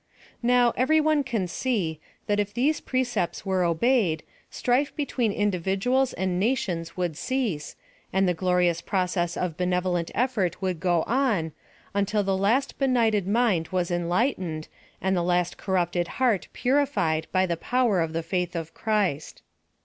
[0.41, 6.39] Now, every one can see, that if these precepts were obeyed, strife between individuals and
[6.39, 7.75] nations would cease,
[8.11, 11.51] and the glorious process of benevo lent effort would go on,
[11.93, 14.67] until the last benighted mind was enlightened,
[14.99, 19.43] and the last corrupted heart purified by the power of tiie faitli of Christ.